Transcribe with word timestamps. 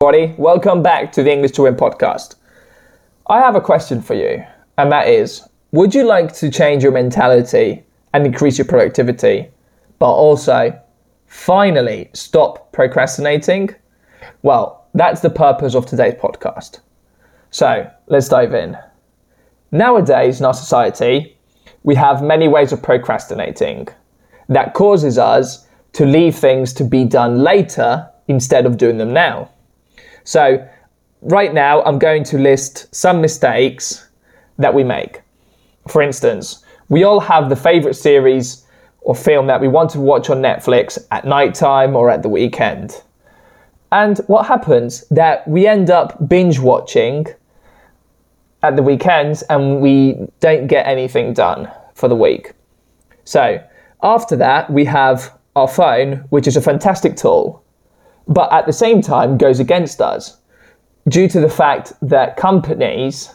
everybody. 0.00 0.32
Welcome 0.38 0.80
back 0.80 1.10
to 1.10 1.24
the 1.24 1.32
English 1.32 1.50
to 1.52 1.62
Win 1.62 1.74
podcast. 1.74 2.36
I 3.26 3.40
have 3.40 3.56
a 3.56 3.60
question 3.60 4.00
for 4.00 4.14
you, 4.14 4.44
and 4.76 4.92
that 4.92 5.08
is 5.08 5.42
Would 5.72 5.92
you 5.92 6.04
like 6.04 6.32
to 6.34 6.52
change 6.52 6.84
your 6.84 6.92
mentality 6.92 7.82
and 8.14 8.24
increase 8.24 8.58
your 8.58 8.68
productivity, 8.68 9.48
but 9.98 10.12
also 10.12 10.80
finally 11.26 12.10
stop 12.12 12.70
procrastinating? 12.70 13.74
Well, 14.42 14.86
that's 14.94 15.20
the 15.20 15.30
purpose 15.30 15.74
of 15.74 15.86
today's 15.86 16.14
podcast. 16.14 16.78
So 17.50 17.90
let's 18.06 18.28
dive 18.28 18.54
in. 18.54 18.78
Nowadays, 19.72 20.38
in 20.38 20.46
our 20.46 20.54
society, 20.54 21.36
we 21.82 21.96
have 21.96 22.22
many 22.22 22.46
ways 22.46 22.70
of 22.70 22.84
procrastinating 22.84 23.88
that 24.48 24.74
causes 24.74 25.18
us 25.18 25.66
to 25.94 26.06
leave 26.06 26.36
things 26.36 26.72
to 26.74 26.84
be 26.84 27.04
done 27.04 27.38
later 27.42 28.08
instead 28.28 28.64
of 28.64 28.76
doing 28.76 28.98
them 28.98 29.12
now. 29.12 29.50
So, 30.28 30.62
right 31.22 31.54
now, 31.54 31.82
I'm 31.84 31.98
going 31.98 32.22
to 32.24 32.36
list 32.36 32.94
some 32.94 33.22
mistakes 33.22 34.10
that 34.58 34.74
we 34.74 34.84
make. 34.84 35.22
For 35.88 36.02
instance, 36.02 36.62
we 36.90 37.02
all 37.02 37.18
have 37.18 37.48
the 37.48 37.56
favorite 37.56 37.94
series 37.94 38.66
or 39.00 39.14
film 39.14 39.46
that 39.46 39.58
we 39.58 39.68
want 39.68 39.88
to 39.92 40.00
watch 40.00 40.28
on 40.28 40.42
Netflix 40.42 40.98
at 41.10 41.24
night 41.24 41.54
time 41.54 41.96
or 41.96 42.10
at 42.10 42.22
the 42.22 42.28
weekend. 42.28 43.02
And 43.90 44.18
what 44.26 44.44
happens 44.44 45.08
that 45.08 45.48
we 45.48 45.66
end 45.66 45.88
up 45.88 46.28
binge 46.28 46.58
watching 46.58 47.26
at 48.62 48.76
the 48.76 48.82
weekends 48.82 49.40
and 49.44 49.80
we 49.80 50.28
don't 50.40 50.66
get 50.66 50.86
anything 50.86 51.32
done 51.32 51.70
for 51.94 52.06
the 52.06 52.16
week. 52.16 52.52
So, 53.24 53.66
after 54.02 54.36
that, 54.36 54.70
we 54.70 54.84
have 54.84 55.32
our 55.56 55.68
phone, 55.68 56.26
which 56.28 56.46
is 56.46 56.58
a 56.58 56.60
fantastic 56.60 57.16
tool, 57.16 57.64
but 58.28 58.52
at 58.52 58.66
the 58.66 58.72
same 58.72 59.00
time 59.00 59.38
goes 59.38 59.58
against 59.58 60.00
us 60.00 60.36
due 61.08 61.28
to 61.28 61.40
the 61.40 61.48
fact 61.48 61.94
that 62.02 62.36
companies, 62.36 63.34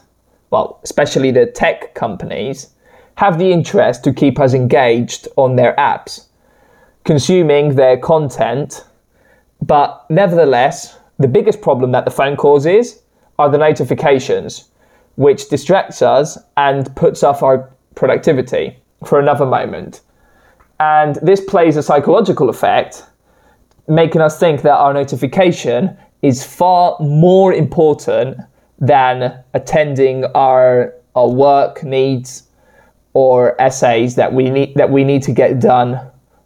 well, 0.51 0.79
especially 0.83 1.31
the 1.31 1.47
tech 1.47 1.95
companies, 1.95 2.69
have 3.15 3.39
the 3.39 3.51
interest 3.51 4.03
to 4.03 4.13
keep 4.13 4.39
us 4.39 4.53
engaged 4.53 5.27
on 5.35 5.55
their 5.55 5.75
apps, 5.75 6.27
consuming 7.03 7.75
their 7.75 7.97
content. 7.97 8.85
But 9.61 10.05
nevertheless, 10.09 10.97
the 11.19 11.27
biggest 11.27 11.61
problem 11.61 11.91
that 11.91 12.05
the 12.05 12.11
phone 12.11 12.35
causes 12.35 13.01
are 13.39 13.49
the 13.49 13.57
notifications, 13.57 14.69
which 15.15 15.49
distracts 15.49 16.01
us 16.01 16.37
and 16.57 16.95
puts 16.95 17.23
off 17.23 17.43
our 17.43 17.71
productivity 17.95 18.77
for 19.05 19.19
another 19.19 19.45
moment. 19.45 20.01
And 20.79 21.15
this 21.17 21.41
plays 21.41 21.77
a 21.77 21.83
psychological 21.83 22.49
effect, 22.49 23.05
making 23.87 24.21
us 24.21 24.39
think 24.39 24.61
that 24.61 24.75
our 24.75 24.93
notification 24.93 25.97
is 26.21 26.43
far 26.43 26.97
more 26.99 27.53
important 27.53 28.37
than 28.79 29.43
attending 29.53 30.25
our, 30.35 30.93
our 31.15 31.29
work 31.29 31.83
needs 31.83 32.43
or 33.13 33.59
essays 33.61 34.15
that 34.15 34.33
we 34.33 34.49
need 34.49 34.73
that 34.75 34.89
we 34.89 35.03
need 35.03 35.21
to 35.21 35.31
get 35.31 35.59
done 35.59 35.99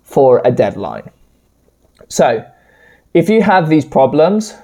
for 0.03 0.41
a 0.43 0.51
deadline. 0.51 1.09
So, 2.09 2.45
if 3.13 3.29
you 3.29 3.41
have 3.41 3.69
these 3.69 3.85
problems, 3.85 4.55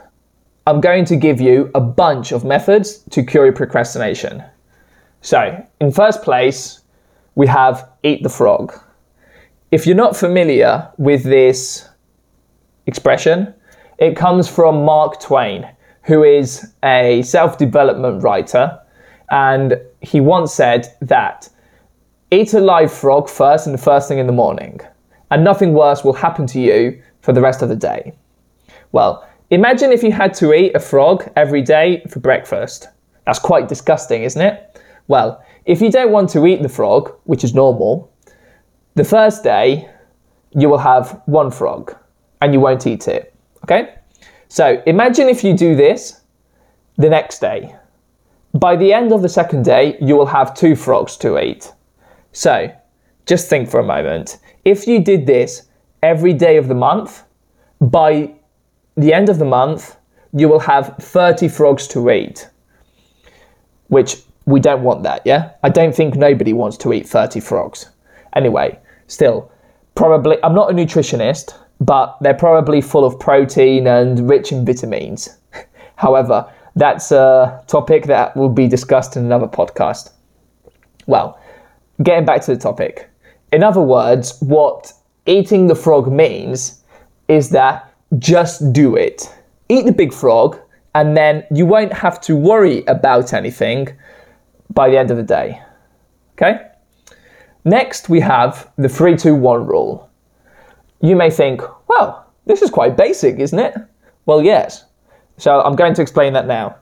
I'm 0.67 0.81
going 0.81 1.05
to 1.05 1.15
give 1.15 1.41
you 1.41 1.71
a 1.75 1.81
bunch 1.81 2.31
of 2.31 2.43
methods 2.43 3.03
to 3.11 3.23
cure 3.23 3.45
your 3.45 3.53
procrastination. 3.53 4.43
So, 5.21 5.65
in 5.79 5.91
first 5.91 6.21
place, 6.23 6.81
we 7.35 7.47
have 7.47 7.89
eat 8.03 8.23
the 8.23 8.29
frog. 8.29 8.73
If 9.71 9.87
you're 9.87 9.95
not 9.95 10.15
familiar 10.15 10.89
with 10.97 11.23
this 11.23 11.89
expression, 12.85 13.53
it 13.97 14.15
comes 14.15 14.47
from 14.47 14.83
Mark 14.83 15.19
Twain, 15.19 15.67
who 16.03 16.23
is 16.23 16.73
a 16.83 17.21
self 17.21 17.57
development 17.57 18.23
writer, 18.23 18.79
and 19.31 19.79
he 20.01 20.19
once 20.19 20.53
said 20.53 20.87
that 21.01 21.49
eat 22.31 22.53
a 22.53 22.59
live 22.59 22.91
frog 22.91 23.29
first 23.29 23.67
and 23.67 23.73
the 23.73 23.81
first 23.81 24.07
thing 24.07 24.19
in 24.19 24.27
the 24.27 24.33
morning, 24.33 24.79
and 25.31 25.43
nothing 25.43 25.73
worse 25.73 26.03
will 26.03 26.13
happen 26.13 26.47
to 26.47 26.59
you 26.59 27.01
for 27.21 27.33
the 27.33 27.41
rest 27.41 27.61
of 27.61 27.69
the 27.69 27.75
day. 27.75 28.13
Well, 28.91 29.27
imagine 29.49 29.91
if 29.91 30.03
you 30.03 30.11
had 30.11 30.33
to 30.35 30.53
eat 30.53 30.75
a 30.75 30.79
frog 30.79 31.31
every 31.35 31.61
day 31.61 32.03
for 32.09 32.19
breakfast. 32.19 32.89
That's 33.25 33.39
quite 33.39 33.67
disgusting, 33.67 34.23
isn't 34.23 34.41
it? 34.41 34.81
Well, 35.07 35.43
if 35.65 35.81
you 35.81 35.91
don't 35.91 36.11
want 36.11 36.29
to 36.31 36.45
eat 36.45 36.61
the 36.61 36.69
frog, 36.69 37.13
which 37.23 37.43
is 37.43 37.53
normal, 37.53 38.11
the 38.95 39.03
first 39.03 39.43
day 39.43 39.89
you 40.51 40.69
will 40.69 40.77
have 40.77 41.21
one 41.25 41.49
frog 41.49 41.95
and 42.43 42.53
you 42.53 42.59
won't 42.59 42.85
eat 42.85 43.07
it. 43.07 43.33
Okay? 43.63 43.95
So 44.49 44.83
imagine 44.85 45.29
if 45.29 45.45
you 45.45 45.55
do 45.55 45.75
this 45.75 46.21
the 46.97 47.09
next 47.09 47.39
day. 47.39 47.73
By 48.53 48.75
the 48.75 48.91
end 48.91 49.13
of 49.13 49.21
the 49.21 49.29
second 49.29 49.63
day, 49.63 49.97
you 50.01 50.17
will 50.17 50.25
have 50.25 50.53
two 50.53 50.75
frogs 50.75 51.15
to 51.17 51.41
eat. 51.41 51.71
So 52.33 52.69
just 53.25 53.49
think 53.49 53.69
for 53.69 53.79
a 53.79 53.83
moment. 53.83 54.39
If 54.65 54.87
you 54.87 54.99
did 55.01 55.25
this 55.25 55.69
every 56.01 56.33
day 56.33 56.57
of 56.57 56.67
the 56.67 56.75
month, 56.75 57.23
by 57.79 58.33
the 58.95 59.13
end 59.13 59.29
of 59.29 59.39
the 59.39 59.45
month, 59.45 59.95
you 60.33 60.49
will 60.49 60.59
have 60.59 60.97
30 60.99 61.47
frogs 61.47 61.87
to 61.87 62.11
eat. 62.11 62.49
Which 63.87 64.17
we 64.45 64.59
don't 64.59 64.83
want 64.83 65.03
that, 65.03 65.21
yeah? 65.23 65.51
I 65.63 65.69
don't 65.69 65.95
think 65.95 66.15
nobody 66.15 66.51
wants 66.51 66.75
to 66.77 66.91
eat 66.91 67.07
30 67.07 67.39
frogs. 67.39 67.89
Anyway, 68.35 68.77
still, 69.07 69.49
probably, 69.95 70.37
I'm 70.43 70.53
not 70.53 70.69
a 70.69 70.73
nutritionist, 70.73 71.55
but 71.85 72.17
they're 72.21 72.33
probably 72.33 72.81
full 72.81 73.03
of 73.03 73.19
protein 73.19 73.87
and 73.87 74.29
rich 74.29 74.51
in 74.51 74.65
vitamins. 74.65 75.37
However, 75.95 76.49
that's 76.75 77.11
a 77.11 77.63
topic 77.67 78.05
that 78.05 78.35
will 78.35 78.49
be 78.49 78.67
discussed 78.67 79.17
in 79.17 79.25
another 79.25 79.47
podcast. 79.47 80.11
Well, 81.07 81.39
getting 82.01 82.25
back 82.25 82.41
to 82.43 82.55
the 82.55 82.59
topic. 82.59 83.09
In 83.51 83.63
other 83.63 83.81
words, 83.81 84.39
what 84.41 84.93
eating 85.25 85.67
the 85.67 85.75
frog 85.75 86.11
means 86.11 86.83
is 87.27 87.49
that 87.49 87.93
just 88.17 88.73
do 88.73 88.95
it. 88.95 89.33
Eat 89.69 89.85
the 89.85 89.91
big 89.91 90.13
frog, 90.13 90.59
and 90.95 91.17
then 91.17 91.45
you 91.51 91.65
won't 91.65 91.93
have 91.93 92.21
to 92.21 92.35
worry 92.35 92.83
about 92.85 93.33
anything 93.33 93.87
by 94.69 94.89
the 94.89 94.97
end 94.97 95.11
of 95.11 95.17
the 95.17 95.23
day. 95.23 95.61
Okay? 96.33 96.67
Next, 97.65 98.09
we 98.09 98.19
have 98.19 98.71
the 98.77 98.89
3 98.89 99.15
2 99.15 99.35
1 99.35 99.67
rule 99.67 100.09
you 101.03 101.17
may 101.17 101.29
think, 101.29 101.61
well, 101.89 102.25
this 102.45 102.61
is 102.61 102.71
quite 102.71 102.97
basic, 102.97 103.37
isn't 103.37 103.59
it? 103.59 103.75
Well, 104.25 104.41
yes. 104.41 104.85
So 105.37 105.61
I'm 105.61 105.75
going 105.75 105.93
to 105.95 106.01
explain 106.01 106.33
that 106.33 106.47
now. 106.47 106.77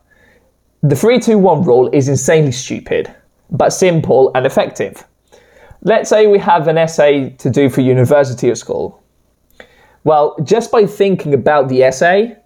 The 0.83 0.95
321 0.95 1.63
rule 1.63 1.89
is 1.91 2.07
insanely 2.07 2.51
stupid, 2.51 3.13
but 3.49 3.71
simple 3.71 4.31
and 4.35 4.45
effective. 4.45 5.05
Let's 5.81 6.09
say 6.09 6.27
we 6.27 6.37
have 6.39 6.67
an 6.67 6.77
essay 6.77 7.31
to 7.31 7.49
do 7.49 7.67
for 7.67 7.81
university 7.81 8.49
or 8.49 8.55
school. 8.55 9.01
Well, 10.03 10.35
just 10.43 10.71
by 10.71 10.85
thinking 10.85 11.33
about 11.33 11.67
the 11.67 11.83
essay, 11.83 12.37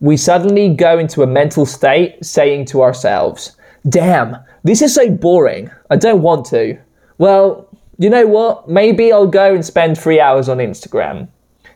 we 0.00 0.18
suddenly 0.18 0.74
go 0.74 0.98
into 0.98 1.22
a 1.22 1.26
mental 1.26 1.64
state 1.64 2.22
saying 2.22 2.66
to 2.66 2.82
ourselves, 2.82 3.56
damn, 3.88 4.36
this 4.64 4.82
is 4.82 4.94
so 4.94 5.10
boring. 5.10 5.70
I 5.90 5.96
don't 5.96 6.20
want 6.22 6.44
to. 6.46 6.78
Well, 7.16 7.68
you 7.98 8.10
know 8.10 8.26
what? 8.26 8.68
Maybe 8.68 9.12
I'll 9.12 9.26
go 9.26 9.54
and 9.54 9.64
spend 9.64 9.98
three 9.98 10.20
hours 10.20 10.48
on 10.48 10.58
Instagram. 10.58 11.28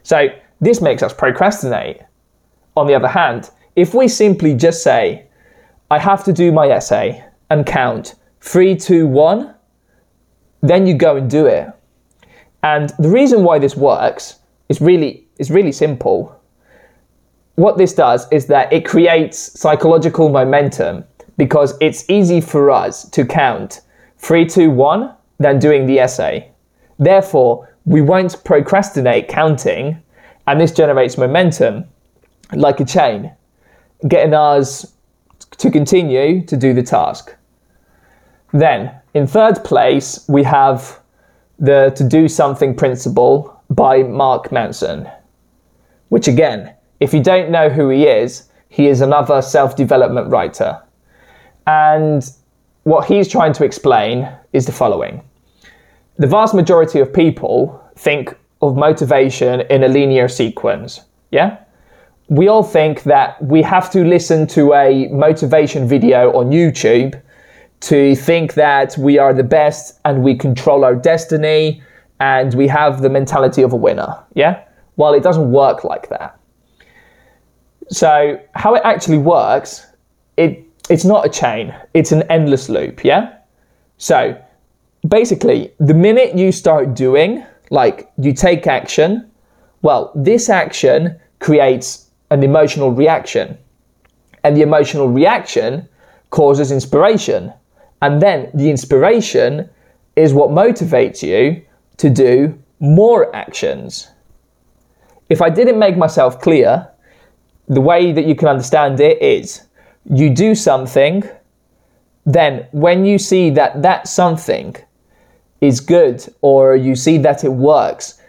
So 0.02 0.28
this 0.60 0.80
makes 0.80 1.02
us 1.02 1.12
procrastinate. 1.12 2.00
On 2.76 2.86
the 2.86 2.94
other 2.94 3.08
hand, 3.08 3.50
if 3.74 3.94
we 3.94 4.08
simply 4.08 4.54
just 4.54 4.82
say, 4.82 5.26
I 5.90 5.98
have 5.98 6.24
to 6.24 6.32
do 6.32 6.50
my 6.52 6.68
essay 6.68 7.24
and 7.50 7.64
count 7.64 8.14
three, 8.40 8.74
two, 8.74 9.06
one, 9.06 9.54
then 10.62 10.86
you 10.86 10.94
go 10.94 11.16
and 11.16 11.30
do 11.30 11.46
it. 11.46 11.68
And 12.62 12.90
the 12.98 13.08
reason 13.08 13.44
why 13.44 13.58
this 13.58 13.76
works 13.76 14.40
is 14.68 14.80
really 14.80 15.26
is 15.38 15.50
really 15.50 15.72
simple. 15.72 16.40
What 17.56 17.78
this 17.78 17.94
does 17.94 18.26
is 18.32 18.46
that 18.46 18.72
it 18.72 18.84
creates 18.84 19.38
psychological 19.58 20.28
momentum 20.28 21.04
because 21.36 21.76
it's 21.80 22.08
easy 22.08 22.40
for 22.40 22.70
us 22.70 23.08
to 23.10 23.24
count 23.24 23.82
three, 24.18 24.46
two, 24.46 24.70
one 24.70 25.14
than 25.38 25.58
doing 25.58 25.86
the 25.86 25.98
essay. 26.00 26.50
Therefore, 26.98 27.68
we 27.84 28.00
won't 28.00 28.42
procrastinate 28.44 29.28
counting, 29.28 30.02
and 30.46 30.60
this 30.60 30.72
generates 30.72 31.18
momentum 31.18 31.84
like 32.52 32.80
a 32.80 32.84
chain, 32.84 33.32
getting 34.08 34.34
us 34.34 34.94
to 35.58 35.70
continue 35.70 36.44
to 36.46 36.56
do 36.56 36.72
the 36.74 36.82
task. 36.82 37.34
Then, 38.52 38.92
in 39.14 39.26
third 39.26 39.64
place, 39.64 40.24
we 40.28 40.42
have 40.44 41.00
the 41.58 41.92
To 41.96 42.04
Do 42.04 42.28
Something 42.28 42.74
Principle 42.74 43.60
by 43.70 44.02
Mark 44.02 44.52
Manson, 44.52 45.08
which 46.08 46.28
again, 46.28 46.74
if 47.00 47.12
you 47.12 47.22
don't 47.22 47.50
know 47.50 47.68
who 47.68 47.88
he 47.88 48.04
is, 48.06 48.48
he 48.68 48.88
is 48.88 49.00
another 49.00 49.42
self 49.42 49.76
development 49.76 50.28
writer. 50.30 50.80
And 51.66 52.28
what 52.84 53.06
he's 53.06 53.28
trying 53.28 53.52
to 53.54 53.64
explain 53.64 54.28
is 54.52 54.66
the 54.66 54.72
following 54.72 55.22
the 56.18 56.26
vast 56.26 56.54
majority 56.54 57.00
of 57.00 57.12
people 57.12 57.82
think 57.96 58.36
of 58.62 58.76
motivation 58.76 59.60
in 59.62 59.82
a 59.82 59.88
linear 59.88 60.28
sequence. 60.28 61.02
Yeah? 61.30 61.58
we 62.28 62.48
all 62.48 62.62
think 62.62 63.04
that 63.04 63.40
we 63.42 63.62
have 63.62 63.90
to 63.90 64.04
listen 64.04 64.46
to 64.48 64.74
a 64.74 65.08
motivation 65.08 65.86
video 65.86 66.32
on 66.32 66.50
YouTube 66.50 67.20
to 67.80 68.16
think 68.16 68.54
that 68.54 68.96
we 68.98 69.18
are 69.18 69.32
the 69.32 69.44
best 69.44 70.00
and 70.04 70.22
we 70.22 70.34
control 70.34 70.84
our 70.84 70.94
destiny 70.94 71.82
and 72.18 72.54
we 72.54 72.66
have 72.66 73.02
the 73.02 73.08
mentality 73.08 73.62
of 73.62 73.72
a 73.72 73.76
winner. 73.76 74.18
Yeah? 74.34 74.64
Well, 74.96 75.14
it 75.14 75.22
doesn't 75.22 75.52
work 75.52 75.84
like 75.84 76.08
that. 76.08 76.38
So, 77.88 78.40
how 78.54 78.74
it 78.74 78.82
actually 78.84 79.18
works, 79.18 79.86
it 80.36 80.64
it's 80.88 81.04
not 81.04 81.24
a 81.26 81.28
chain, 81.28 81.74
it's 81.94 82.10
an 82.10 82.22
endless 82.24 82.68
loop, 82.68 83.04
yeah? 83.04 83.36
So, 83.98 84.40
basically, 85.08 85.72
the 85.78 85.94
minute 85.94 86.36
you 86.36 86.52
start 86.52 86.94
doing, 86.94 87.44
like 87.70 88.10
you 88.18 88.32
take 88.32 88.66
action, 88.66 89.30
well, 89.82 90.12
this 90.14 90.48
action 90.48 91.18
creates 91.38 92.10
an 92.30 92.42
emotional 92.42 92.90
reaction. 92.92 93.58
And 94.44 94.56
the 94.56 94.62
emotional 94.62 95.08
reaction 95.08 95.88
causes 96.30 96.72
inspiration. 96.72 97.52
And 98.02 98.20
then 98.22 98.50
the 98.54 98.70
inspiration 98.70 99.68
is 100.16 100.32
what 100.32 100.50
motivates 100.50 101.22
you 101.22 101.62
to 101.98 102.10
do 102.10 102.58
more 102.80 103.34
actions. 103.34 104.08
If 105.28 105.42
I 105.42 105.50
didn't 105.50 105.78
make 105.78 105.96
myself 105.96 106.40
clear, 106.40 106.88
the 107.68 107.80
way 107.80 108.12
that 108.12 108.26
you 108.26 108.34
can 108.34 108.48
understand 108.48 109.00
it 109.00 109.20
is 109.20 109.62
you 110.04 110.30
do 110.30 110.54
something, 110.54 111.24
then 112.24 112.66
when 112.72 113.04
you 113.04 113.18
see 113.18 113.50
that 113.50 113.82
that 113.82 114.08
something 114.08 114.76
is 115.60 115.80
good 115.80 116.24
or 116.40 116.76
you 116.76 116.94
see 116.94 117.18
that 117.18 117.44
it 117.44 117.52
works, 117.52 118.20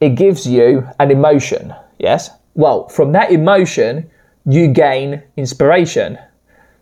it 0.00 0.10
gives 0.10 0.46
you 0.46 0.86
an 1.00 1.10
emotion. 1.10 1.74
Yes? 1.98 2.30
Well, 2.54 2.88
from 2.88 3.12
that 3.12 3.30
emotion, 3.32 4.10
you 4.44 4.68
gain 4.68 5.22
inspiration. 5.36 6.18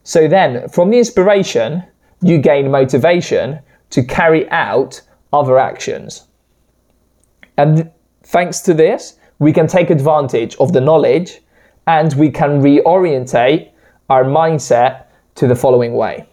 So 0.02 0.28
then, 0.28 0.68
from 0.68 0.90
the 0.90 0.98
inspiration, 0.98 1.82
you 2.20 2.38
gain 2.38 2.70
motivation 2.70 3.60
to 3.90 4.02
carry 4.02 4.48
out 4.50 5.00
other 5.32 5.58
actions. 5.58 6.26
And 7.56 7.90
thanks 8.22 8.60
to 8.62 8.74
this, 8.74 9.18
we 9.38 9.52
can 9.52 9.66
take 9.66 9.90
advantage 9.90 10.56
of 10.56 10.72
the 10.72 10.80
knowledge 10.80 11.40
and 11.86 12.12
we 12.14 12.30
can 12.30 12.62
reorientate 12.62 13.70
our 14.08 14.24
mindset 14.24 15.04
to 15.36 15.46
the 15.46 15.54
following 15.54 15.94
way. 15.94 16.26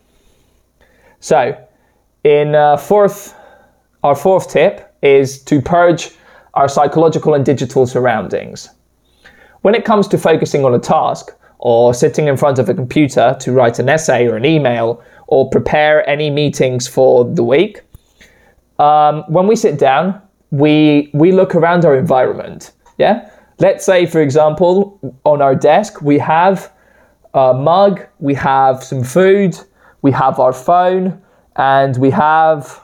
So, 1.20 1.58
in 2.24 2.56
uh, 2.56 2.78
fourth, 2.78 3.36
our 4.04 4.16
fourth 4.16 4.50
tip 4.50 4.94
is 5.02 5.42
to 5.44 5.62
purge 5.62 6.12
our 6.54 6.68
psychological 6.68 7.34
and 7.34 7.46
digital 7.46 7.88
surroundings. 7.88 8.70
When 9.62 9.76
it 9.76 9.86
comes 9.86 10.08
to 10.10 10.18
focusing 10.18 10.66
on 10.66 10.74
a 10.74 10.80
task 10.80 11.32
or 11.60 11.94
sitting 11.94 12.28
in 12.28 12.36
front 12.36 12.60
of 12.60 12.68
a 12.68 12.74
computer 12.74 13.38
to 13.40 13.52
write 13.52 13.80
an 13.80 13.90
essay 13.90 14.28
or 14.28 14.36
an 14.36 14.46
email 14.46 15.04
or 15.28 15.50
prepare 15.50 16.08
any 16.10 16.30
meetings 16.30 16.88
for 16.88 17.26
the 17.26 17.44
week, 17.44 17.82
um, 18.80 19.24
when 19.28 19.48
we 19.48 19.56
sit 19.56 19.78
down, 19.78 20.20
we 20.50 21.10
we 21.14 21.32
look 21.32 21.56
around 21.56 21.86
our 21.86 21.96
environment. 21.96 22.72
Yeah. 22.98 23.30
Let's 23.60 23.86
say, 23.86 24.08
for 24.08 24.22
example, 24.22 25.00
on 25.24 25.42
our 25.42 25.56
desk 25.56 26.02
we 26.02 26.18
have 26.18 26.72
a 27.34 27.54
mug, 27.54 28.06
we 28.20 28.34
have 28.34 28.84
some 28.84 29.04
food, 29.04 29.58
we 30.02 30.12
have 30.12 30.40
our 30.40 30.52
phone, 30.52 31.22
and 31.56 31.96
we 31.98 32.10
have 32.10 32.82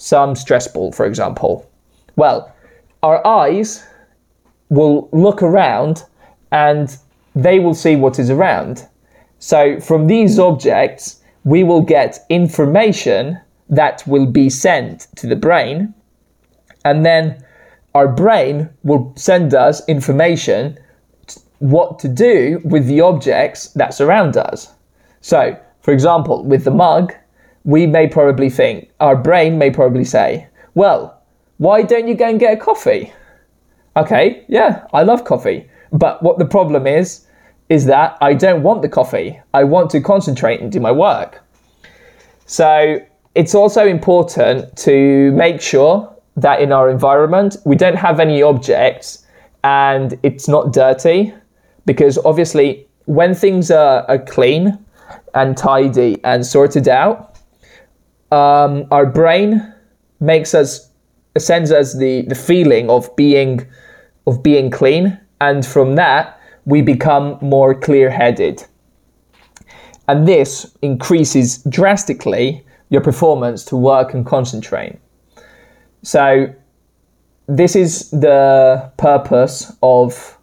some 0.00 0.34
stress 0.34 0.66
ball, 0.66 0.90
for 0.92 1.04
example. 1.04 1.70
Well, 2.16 2.52
our 3.02 3.24
eyes 3.26 3.84
will 4.70 5.08
look 5.12 5.42
around 5.42 6.04
and 6.50 6.96
they 7.34 7.58
will 7.58 7.74
see 7.74 7.96
what 7.96 8.18
is 8.18 8.30
around. 8.30 8.86
So, 9.38 9.78
from 9.80 10.06
these 10.06 10.38
objects, 10.38 11.20
we 11.44 11.64
will 11.64 11.82
get 11.82 12.18
information 12.28 13.38
that 13.68 14.02
will 14.06 14.26
be 14.26 14.50
sent 14.50 15.06
to 15.16 15.26
the 15.26 15.36
brain, 15.36 15.94
and 16.84 17.04
then 17.04 17.44
our 17.94 18.08
brain 18.08 18.68
will 18.82 19.12
send 19.16 19.54
us 19.54 19.86
information 19.88 20.78
what 21.58 21.98
to 21.98 22.08
do 22.08 22.60
with 22.64 22.86
the 22.86 23.00
objects 23.00 23.68
that 23.74 23.94
surround 23.94 24.36
us. 24.36 24.72
So, 25.20 25.56
for 25.82 25.92
example, 25.92 26.42
with 26.44 26.64
the 26.64 26.70
mug, 26.70 27.14
we 27.64 27.86
may 27.86 28.08
probably 28.08 28.50
think, 28.50 28.90
our 29.00 29.16
brain 29.16 29.58
may 29.58 29.70
probably 29.70 30.04
say, 30.04 30.48
well, 30.74 31.22
why 31.58 31.82
don't 31.82 32.08
you 32.08 32.14
go 32.14 32.28
and 32.28 32.40
get 32.40 32.54
a 32.54 32.56
coffee? 32.56 33.12
Okay, 33.96 34.44
yeah, 34.48 34.86
I 34.92 35.02
love 35.02 35.24
coffee. 35.24 35.68
But 35.92 36.22
what 36.22 36.38
the 36.38 36.44
problem 36.44 36.86
is, 36.86 37.26
is 37.68 37.84
that 37.86 38.16
I 38.20 38.34
don't 38.34 38.62
want 38.62 38.82
the 38.82 38.88
coffee. 38.88 39.40
I 39.54 39.64
want 39.64 39.90
to 39.90 40.00
concentrate 40.00 40.60
and 40.60 40.72
do 40.72 40.80
my 40.80 40.90
work. 40.90 41.42
So 42.46 42.98
it's 43.34 43.54
also 43.54 43.86
important 43.86 44.76
to 44.78 45.30
make 45.32 45.60
sure 45.60 46.12
that 46.36 46.60
in 46.60 46.72
our 46.72 46.90
environment 46.90 47.56
we 47.64 47.76
don't 47.76 47.96
have 47.96 48.18
any 48.18 48.42
objects 48.42 49.26
and 49.62 50.18
it's 50.22 50.48
not 50.48 50.72
dirty 50.72 51.32
because 51.86 52.18
obviously 52.24 52.86
when 53.04 53.34
things 53.34 53.70
are, 53.70 54.04
are 54.08 54.18
clean 54.18 54.78
and 55.34 55.56
tidy 55.56 56.18
and 56.24 56.44
sorted 56.44 56.88
out 56.88 57.29
um, 58.30 58.86
our 58.90 59.06
brain 59.06 59.74
makes 60.20 60.54
us 60.54 60.90
sends 61.38 61.70
us 61.70 61.96
the, 61.96 62.22
the 62.22 62.34
feeling 62.34 62.90
of 62.90 63.14
being 63.16 63.66
of 64.26 64.42
being 64.42 64.70
clean. 64.70 65.18
And 65.40 65.64
from 65.64 65.96
that 65.96 66.40
we 66.66 66.82
become 66.82 67.38
more 67.40 67.74
clear-headed. 67.74 68.64
And 70.08 70.26
this 70.28 70.76
increases 70.82 71.62
drastically 71.64 72.64
your 72.90 73.00
performance 73.00 73.64
to 73.66 73.76
work 73.76 74.12
and 74.14 74.26
concentrate. 74.26 74.98
So 76.02 76.52
this 77.46 77.76
is 77.76 78.10
the 78.10 78.92
purpose 78.96 79.72
of 79.82 80.36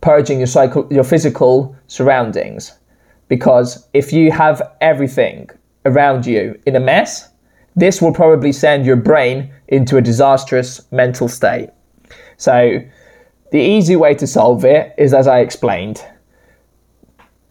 purging 0.00 0.38
your 0.38 0.46
psycho- 0.46 0.88
your 0.90 1.04
physical 1.04 1.76
surroundings. 1.86 2.72
Because 3.28 3.88
if 3.92 4.12
you 4.12 4.32
have 4.32 4.62
everything 4.80 5.50
around 5.84 6.26
you 6.26 6.58
in 6.66 6.76
a 6.76 6.80
mess 6.80 7.32
this 7.74 8.02
will 8.02 8.12
probably 8.12 8.52
send 8.52 8.84
your 8.84 8.96
brain 8.96 9.52
into 9.68 9.96
a 9.96 10.02
disastrous 10.02 10.80
mental 10.92 11.28
state. 11.28 11.70
So 12.36 12.80
the 13.50 13.58
easy 13.58 13.96
way 13.96 14.14
to 14.14 14.26
solve 14.26 14.64
it 14.64 14.94
is 14.98 15.12
as 15.12 15.26
i 15.26 15.40
explained 15.40 16.02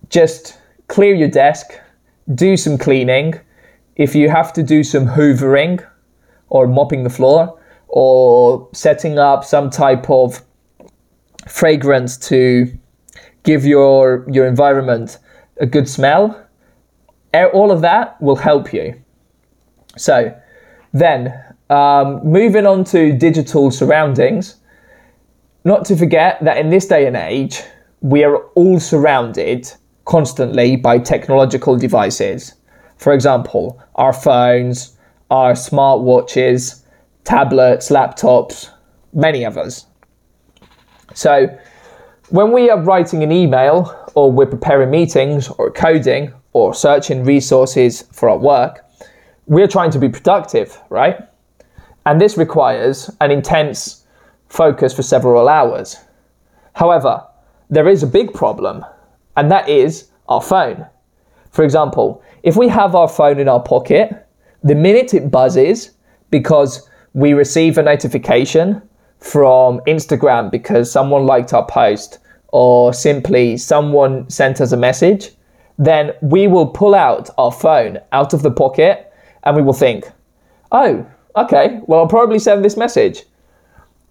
just 0.10 0.60
clear 0.88 1.16
your 1.16 1.30
desk 1.30 1.80
do 2.36 2.58
some 2.58 2.78
cleaning. 2.78 3.34
If 3.96 4.14
you 4.16 4.30
have 4.30 4.54
to 4.54 4.64
do 4.64 4.84
some 4.84 5.06
hoovering 5.06 5.86
or 6.50 6.68
mopping 6.68 7.04
the 7.04 7.10
floor 7.10 7.58
or 7.88 8.68
setting 8.74 9.18
up 9.18 9.44
some 9.44 9.70
type 9.70 10.10
of 10.10 10.42
fragrance 11.48 12.18
to 12.30 12.72
give 13.44 13.66
your 13.66 14.26
your 14.30 14.46
environment 14.46 15.18
a 15.60 15.66
good 15.66 15.90
smell 15.90 16.38
all 17.34 17.72
of 17.72 17.82
that 17.82 18.22
will 18.22 18.36
help 18.36 18.74
you. 18.74 19.02
So 19.98 20.36
then 20.94 21.34
um, 21.70 22.26
moving 22.26 22.66
on 22.66 22.84
to 22.86 23.18
digital 23.18 23.72
surroundings 23.72 24.58
not 25.64 25.86
to 25.86 25.96
forget 25.96 26.44
that 26.44 26.58
in 26.58 26.70
this 26.70 26.88
day 26.88 27.06
and 27.06 27.16
age 27.16 27.62
we 28.02 28.24
are 28.24 28.38
all 28.56 28.80
surrounded 28.80 29.72
constantly 30.06 30.76
by 30.76 30.98
technological 30.98 31.78
devices. 31.78 32.56
For 32.98 33.14
example 33.14 33.82
our 33.96 34.14
phones 34.14 34.98
our 35.30 35.54
smartwatches 35.54 36.84
tablets 37.24 37.90
laptops 37.90 38.70
many 39.14 39.46
others 39.46 39.86
so 41.14 41.48
when 42.30 42.52
we 42.52 42.70
are 42.70 42.82
writing 42.82 43.24
an 43.24 43.32
email 43.32 44.10
or 44.16 44.32
we're 44.32 44.46
preparing 44.46 44.90
meetings 44.90 45.48
or 45.50 45.72
coding 45.72 46.34
or 46.54 46.74
searching 46.74 47.24
resources 47.24 48.04
for 48.12 48.30
our 48.30 48.38
work, 48.38 48.86
we're 49.48 49.68
trying 49.68 49.92
to 49.92 50.00
be 50.00 50.10
productive, 50.10 50.80
right? 50.90 51.18
And 52.06 52.20
this 52.20 52.38
requires 52.38 53.10
an 53.22 53.32
intense 53.32 54.06
focus 54.48 54.94
for 54.94 55.04
several 55.04 55.48
hours. 55.48 55.98
However, 56.74 57.26
there 57.70 57.88
is 57.88 58.04
a 58.04 58.08
big 58.08 58.34
problem, 58.34 58.86
and 59.38 59.52
that 59.52 59.70
is 59.70 60.10
our 60.28 60.42
phone. 60.42 60.86
For 61.52 61.64
example, 61.64 62.24
if 62.44 62.56
we 62.56 62.68
have 62.70 62.96
our 62.96 63.08
phone 63.08 63.40
in 63.40 63.48
our 63.48 63.62
pocket, 63.62 64.28
the 64.64 64.76
minute 64.76 65.14
it 65.14 65.32
buzzes 65.32 65.92
because 66.30 66.90
we 67.14 67.34
receive 67.34 67.78
a 67.78 67.84
notification 67.84 68.82
from 69.20 69.80
Instagram 69.82 70.50
because 70.50 70.92
someone 70.92 71.26
liked 71.26 71.54
our 71.54 71.66
post 71.66 72.20
or 72.48 72.94
simply 72.94 73.58
someone 73.58 74.30
sent 74.30 74.60
us 74.62 74.72
a 74.72 74.78
message, 74.78 75.32
then 75.82 76.14
we 76.22 76.46
will 76.46 76.68
pull 76.68 76.94
out 76.94 77.28
our 77.40 77.52
phone 77.52 77.98
out 78.12 78.34
of 78.34 78.44
the 78.44 78.52
pocket 78.52 79.12
and 79.44 79.56
we 79.56 79.64
will 79.64 79.74
think, 79.74 80.06
oh, 80.72 81.04
okay, 81.36 81.80
well, 81.88 82.02
I'll 82.02 82.08
probably 82.08 82.38
send 82.38 82.64
this 82.64 82.78
message. 82.78 83.24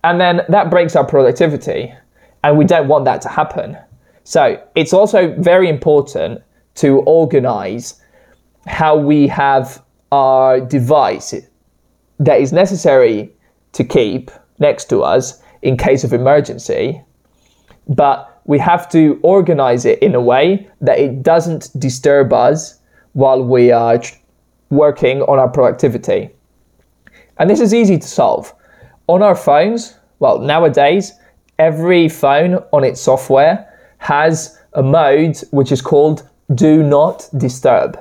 And 0.03 0.21
then 0.21 0.43
that 0.49 0.69
breaks 0.69 0.97
our 0.97 1.07
productivity. 1.07 1.95
And 2.43 2.59
we 2.59 2.65
don't 2.65 2.89
want 2.89 3.05
that 3.05 3.23
to 3.23 3.29
happen. 3.29 3.79
So 4.25 4.61
it's 4.75 4.93
also 4.93 5.33
very 5.37 5.69
important 5.69 6.43
to 6.77 7.01
organize 7.01 8.01
how 8.67 8.97
we 8.97 9.29
have 9.29 9.81
our 10.11 10.61
device 10.61 11.35
that 12.19 12.41
is 12.41 12.53
necessary 12.53 13.33
to 13.73 13.85
keep 13.85 14.31
next 14.59 14.87
to 14.87 15.03
us 15.03 15.41
in 15.63 15.77
case 15.77 16.03
of 16.03 16.13
emergency, 16.13 17.01
but 17.87 18.30
we 18.45 18.59
have 18.59 18.89
to 18.91 19.21
organize 19.23 19.85
it 19.85 19.99
in 20.01 20.15
a 20.15 20.21
way 20.21 20.69
that 20.81 20.99
it 20.99 21.23
doesn't 21.23 21.71
disturb 21.79 22.33
us 22.33 22.81
while 23.13 23.43
we 23.43 23.71
are 23.71 24.01
working 24.71 25.23
on 25.23 25.39
our 25.39 25.49
productivity. 25.49 26.31
And 27.39 27.49
this 27.49 27.61
is 27.61 27.75
easy 27.75 27.99
to 27.99 28.07
solve. 28.07 28.55
On 29.09 29.23
our 29.23 29.35
phones, 29.35 29.97
well, 30.21 30.39
nowadays, 30.39 31.13
every 31.59 32.09
phone 32.09 32.55
on 32.73 32.85
its 32.85 33.01
software 33.01 33.67
has 33.99 34.59
a 34.75 34.83
mode 34.83 35.37
which 35.51 35.73
is 35.73 35.83
called 35.83 36.29
Do 36.55 36.83
Not 36.83 37.29
Disturb, 37.37 37.99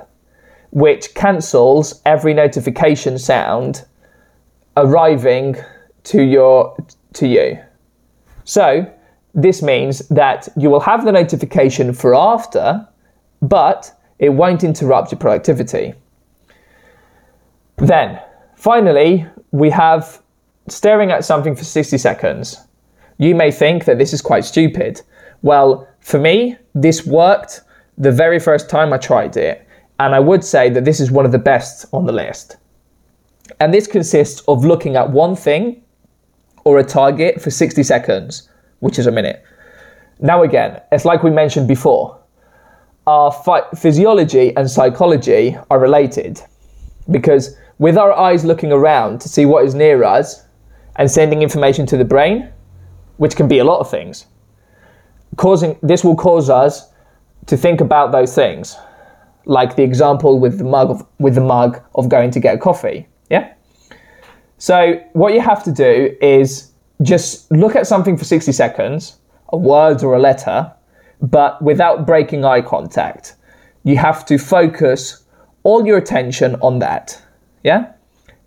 which 0.70 1.14
cancels 1.14 2.00
every 2.06 2.34
notification 2.34 3.18
sound 3.18 3.84
arriving 4.76 5.56
to 6.04 6.22
your 6.22 6.76
to 7.14 7.26
you. 7.26 7.58
So 8.44 8.90
this 9.34 9.62
means 9.62 10.00
that 10.08 10.48
you 10.56 10.70
will 10.70 10.80
have 10.80 11.04
the 11.04 11.12
notification 11.12 11.92
for 11.92 12.14
after, 12.14 12.86
but 13.42 13.96
it 14.18 14.30
won't 14.30 14.64
interrupt 14.64 15.12
your 15.12 15.18
productivity. 15.18 15.94
Then, 17.76 18.20
finally, 18.56 19.26
we 19.52 19.70
have 19.70 20.20
staring 20.68 21.10
at 21.10 21.24
something 21.24 21.56
for 21.56 21.64
60 21.64 21.96
seconds. 21.98 22.58
You 23.18 23.34
may 23.34 23.50
think 23.50 23.84
that 23.84 23.98
this 23.98 24.12
is 24.12 24.22
quite 24.22 24.44
stupid. 24.44 25.00
Well, 25.42 25.88
for 26.00 26.18
me, 26.18 26.56
this 26.74 27.06
worked 27.06 27.62
the 27.98 28.12
very 28.12 28.38
first 28.38 28.68
time 28.68 28.92
I 28.92 28.98
tried 28.98 29.36
it, 29.36 29.66
and 29.98 30.14
I 30.14 30.20
would 30.20 30.44
say 30.44 30.70
that 30.70 30.84
this 30.84 31.00
is 31.00 31.10
one 31.10 31.26
of 31.26 31.32
the 31.32 31.38
best 31.38 31.86
on 31.92 32.06
the 32.06 32.12
list. 32.12 32.56
And 33.58 33.74
this 33.74 33.86
consists 33.86 34.42
of 34.48 34.64
looking 34.64 34.96
at 34.96 35.10
one 35.10 35.36
thing 35.36 35.82
or 36.64 36.78
a 36.78 36.84
target 36.84 37.40
for 37.40 37.50
60 37.50 37.82
seconds, 37.82 38.48
which 38.80 38.98
is 38.98 39.06
a 39.06 39.12
minute. 39.12 39.42
Now, 40.18 40.42
again, 40.42 40.82
it's 40.92 41.04
like 41.04 41.22
we 41.22 41.30
mentioned 41.30 41.68
before 41.68 42.20
our 43.06 43.32
physiology 43.76 44.54
and 44.56 44.70
psychology 44.70 45.56
are 45.70 45.78
related 45.78 46.40
because 47.10 47.56
with 47.78 47.96
our 47.96 48.12
eyes 48.12 48.44
looking 48.44 48.72
around 48.72 49.20
to 49.22 49.28
see 49.28 49.46
what 49.46 49.64
is 49.64 49.74
near 49.74 50.04
us 50.04 50.44
and 50.96 51.10
sending 51.10 51.42
information 51.42 51.86
to 51.86 51.96
the 51.96 52.04
brain, 52.04 52.50
which 53.16 53.36
can 53.36 53.48
be 53.48 53.58
a 53.58 53.64
lot 53.64 53.80
of 53.80 53.90
things, 53.90 54.26
causing 55.36 55.78
this 55.82 56.04
will 56.04 56.16
cause 56.16 56.50
us 56.50 56.92
to 57.46 57.56
think 57.56 57.80
about 57.80 58.12
those 58.12 58.34
things, 58.34 58.76
like 59.46 59.76
the 59.76 59.82
example 59.82 60.38
with 60.38 60.58
the 60.58 60.64
mug 60.64 60.90
of, 60.90 61.06
with 61.18 61.34
the 61.34 61.40
mug 61.40 61.82
of 61.94 62.08
going 62.08 62.30
to 62.30 62.40
get 62.40 62.54
a 62.54 62.58
coffee. 62.58 63.08
Yeah. 63.30 63.54
So 64.58 65.02
what 65.14 65.32
you 65.32 65.40
have 65.40 65.64
to 65.64 65.72
do 65.72 66.14
is 66.20 66.69
just 67.02 67.50
look 67.50 67.76
at 67.76 67.86
something 67.86 68.16
for 68.16 68.24
60 68.24 68.52
seconds, 68.52 69.18
a 69.50 69.56
word 69.56 70.02
or 70.02 70.14
a 70.14 70.18
letter, 70.18 70.72
but 71.22 71.60
without 71.62 72.06
breaking 72.06 72.44
eye 72.44 72.62
contact. 72.62 73.36
You 73.84 73.96
have 73.96 74.26
to 74.26 74.38
focus 74.38 75.24
all 75.62 75.86
your 75.86 75.98
attention 75.98 76.56
on 76.56 76.78
that. 76.80 77.20
Yeah? 77.64 77.92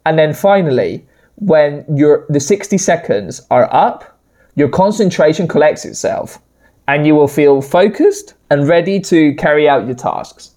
And 0.06 0.18
then 0.18 0.34
finally, 0.34 1.06
when 1.36 1.86
your 1.94 2.26
the 2.30 2.40
60 2.40 2.78
seconds 2.78 3.42
are 3.50 3.68
up, 3.74 4.20
your 4.56 4.70
concentration 4.70 5.48
collects 5.48 5.86
itself 5.86 6.40
and 6.88 7.08
you 7.08 7.16
will 7.16 7.28
feel 7.28 7.62
focused 7.62 8.36
and 8.50 8.68
ready 8.68 9.00
to 9.00 9.34
carry 9.36 9.68
out 9.68 9.86
your 9.86 9.96
tasks. 9.96 10.52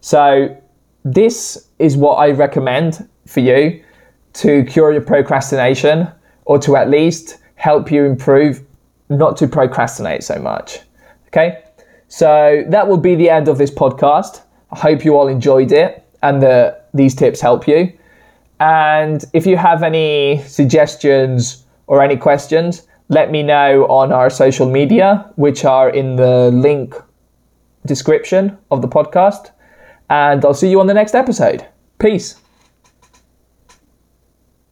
So 0.00 0.56
this 1.04 1.68
is 1.78 1.96
what 1.96 2.16
I 2.16 2.30
recommend 2.30 3.08
for 3.26 3.40
you 3.40 3.82
to 4.34 4.64
cure 4.64 4.92
your 4.92 5.02
procrastination 5.02 6.08
or 6.44 6.58
to 6.58 6.76
at 6.76 6.90
least 6.90 7.38
help 7.54 7.90
you 7.90 8.04
improve 8.04 8.64
not 9.08 9.36
to 9.36 9.46
procrastinate 9.46 10.22
so 10.22 10.38
much. 10.38 10.80
Okay? 11.28 11.62
So 12.08 12.64
that 12.68 12.88
will 12.88 12.98
be 12.98 13.14
the 13.14 13.30
end 13.30 13.48
of 13.48 13.58
this 13.58 13.70
podcast. 13.70 14.42
I 14.70 14.78
hope 14.78 15.04
you 15.04 15.16
all 15.16 15.28
enjoyed 15.28 15.72
it 15.72 16.04
and 16.22 16.42
that 16.42 16.88
these 16.94 17.14
tips 17.14 17.40
help 17.40 17.66
you. 17.66 17.92
And 18.60 19.24
if 19.32 19.46
you 19.46 19.56
have 19.56 19.82
any 19.82 20.42
suggestions 20.46 21.64
or 21.86 22.02
any 22.02 22.16
questions, 22.16 22.86
let 23.08 23.30
me 23.30 23.42
know 23.42 23.86
on 23.86 24.12
our 24.12 24.30
social 24.30 24.68
media, 24.68 25.30
which 25.36 25.64
are 25.64 25.90
in 25.90 26.16
the 26.16 26.50
link 26.52 26.94
description 27.86 28.56
of 28.70 28.82
the 28.82 28.88
podcast. 28.88 29.50
And 30.08 30.44
I'll 30.44 30.54
see 30.54 30.70
you 30.70 30.80
on 30.80 30.86
the 30.86 30.94
next 30.94 31.14
episode. 31.14 31.66
Peace. 31.98 32.41